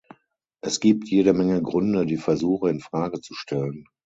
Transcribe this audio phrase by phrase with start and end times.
[0.63, 3.85] Es gibt jede Menge Gründe, die Versuche in Frage zu stellen.